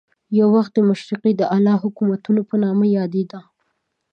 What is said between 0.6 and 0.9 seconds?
د